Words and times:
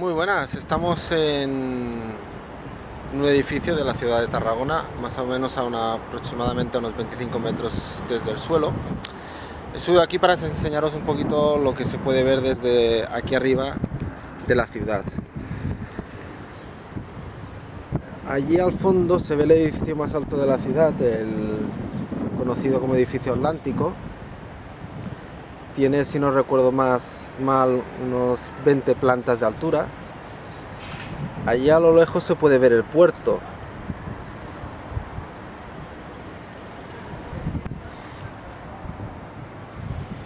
Muy 0.00 0.14
buenas, 0.14 0.54
estamos 0.54 1.12
en 1.12 1.50
un 3.14 3.24
edificio 3.26 3.76
de 3.76 3.84
la 3.84 3.92
ciudad 3.92 4.22
de 4.22 4.28
Tarragona, 4.28 4.86
más 5.02 5.18
o 5.18 5.26
menos 5.26 5.58
a 5.58 5.92
aproximadamente 5.92 6.78
unos 6.78 6.96
25 6.96 7.38
metros 7.38 8.00
desde 8.08 8.30
el 8.30 8.38
suelo. 8.38 8.72
He 9.74 10.00
aquí 10.00 10.18
para 10.18 10.32
enseñaros 10.32 10.94
un 10.94 11.02
poquito 11.02 11.58
lo 11.58 11.74
que 11.74 11.84
se 11.84 11.98
puede 11.98 12.24
ver 12.24 12.40
desde 12.40 13.06
aquí 13.12 13.34
arriba 13.34 13.74
de 14.46 14.54
la 14.54 14.66
ciudad. 14.66 15.02
Allí 18.26 18.58
al 18.58 18.72
fondo 18.72 19.20
se 19.20 19.36
ve 19.36 19.44
el 19.44 19.50
edificio 19.50 19.96
más 19.96 20.14
alto 20.14 20.38
de 20.38 20.46
la 20.46 20.56
ciudad, 20.56 20.94
el 21.02 21.58
conocido 22.38 22.80
como 22.80 22.94
edificio 22.94 23.34
Atlántico. 23.34 23.92
Tiene, 25.74 26.04
si 26.04 26.18
no 26.18 26.30
recuerdo 26.32 26.72
más 26.72 27.28
mal, 27.40 27.82
unos 28.04 28.40
20 28.64 28.94
plantas 28.96 29.40
de 29.40 29.46
altura. 29.46 29.86
Allí 31.46 31.70
a 31.70 31.80
lo 31.80 31.94
lejos 31.94 32.24
se 32.24 32.34
puede 32.34 32.58
ver 32.58 32.72
el 32.72 32.84
puerto. 32.84 33.40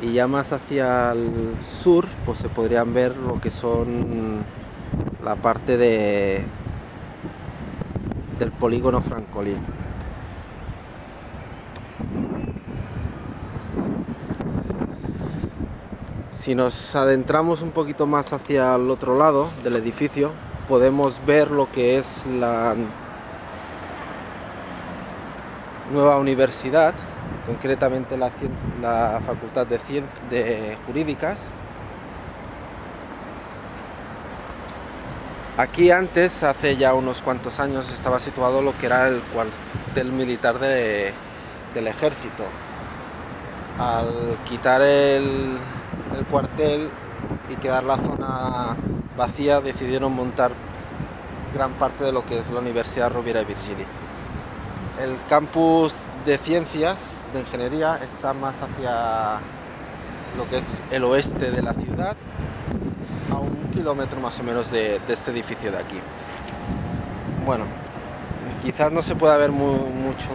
Y 0.00 0.12
ya 0.12 0.26
más 0.26 0.52
hacia 0.52 1.12
el 1.12 1.54
sur, 1.60 2.06
pues 2.24 2.38
se 2.38 2.48
podrían 2.48 2.94
ver 2.94 3.16
lo 3.16 3.40
que 3.40 3.50
son 3.50 4.44
la 5.22 5.36
parte 5.36 5.76
de 5.76 6.44
del 8.38 8.50
polígono 8.50 9.00
Francolín. 9.00 9.81
Si 16.42 16.56
nos 16.56 16.96
adentramos 16.96 17.62
un 17.62 17.70
poquito 17.70 18.04
más 18.04 18.32
hacia 18.32 18.74
el 18.74 18.90
otro 18.90 19.16
lado 19.16 19.48
del 19.62 19.76
edificio, 19.76 20.32
podemos 20.68 21.24
ver 21.24 21.52
lo 21.52 21.70
que 21.70 21.98
es 21.98 22.04
la 22.36 22.74
nueva 25.92 26.16
universidad, 26.18 26.94
concretamente 27.46 28.16
la, 28.16 29.20
Facultad 29.24 29.68
de, 29.68 30.76
Jurídicas. 30.84 31.38
Aquí 35.56 35.92
antes, 35.92 36.42
hace 36.42 36.76
ya 36.76 36.92
unos 36.92 37.22
cuantos 37.22 37.60
años, 37.60 37.88
estaba 37.94 38.18
situado 38.18 38.62
lo 38.62 38.76
que 38.78 38.86
era 38.86 39.06
el 39.06 39.20
cuartel 39.32 40.10
militar 40.10 40.58
de, 40.58 41.14
del 41.72 41.86
ejército. 41.86 42.42
Al 43.78 44.36
quitar 44.48 44.82
el, 44.82 45.56
el 46.16 46.24
cuartel 46.26 46.90
y 47.48 47.56
quedar 47.56 47.84
la 47.84 47.96
zona 47.96 48.76
vacía, 49.16 49.60
decidieron 49.60 50.12
montar 50.14 50.52
gran 51.54 51.72
parte 51.72 52.04
de 52.04 52.12
lo 52.12 52.24
que 52.24 52.38
es 52.38 52.50
la 52.50 52.60
Universidad 52.60 53.10
Rovira 53.12 53.42
y 53.42 53.44
Virgili. 53.44 53.84
El 55.00 55.16
campus 55.28 55.94
de 56.24 56.38
ciencias, 56.38 56.98
de 57.32 57.40
ingeniería, 57.40 57.98
está 58.02 58.32
más 58.32 58.54
hacia 58.60 59.40
lo 60.36 60.48
que 60.48 60.58
es 60.58 60.64
el 60.90 61.04
oeste 61.04 61.50
de 61.50 61.62
la 61.62 61.74
ciudad, 61.74 62.16
a 63.30 63.36
un 63.36 63.70
kilómetro 63.72 64.20
más 64.20 64.38
o 64.40 64.42
menos 64.42 64.70
de, 64.70 65.00
este 65.08 65.30
edificio 65.30 65.70
de 65.70 65.78
aquí. 65.78 65.98
Bueno, 67.44 67.64
quizás 68.62 68.92
no 68.92 69.02
se 69.02 69.14
pueda 69.14 69.36
ver 69.36 69.50
mucho 69.50 70.30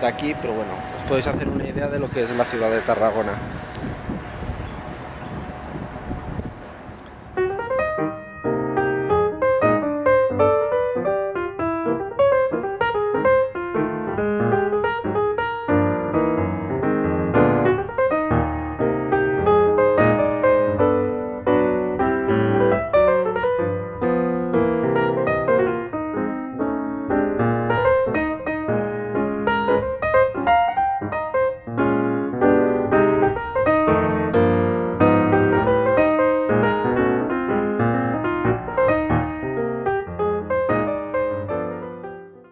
de 0.00 0.06
aquí, 0.06 0.34
pero 0.40 0.54
bueno, 0.54 0.72
os 0.96 1.02
podéis 1.08 1.26
hacer 1.26 1.48
una 1.48 1.64
idea 1.64 1.88
de 1.88 1.98
lo 1.98 2.10
que 2.10 2.22
es 2.22 2.30
la 2.36 2.44
ciudad 2.44 2.70
de 2.70 2.80
Tarragona. 2.80 3.32